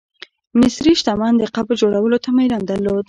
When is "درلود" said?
2.65-2.99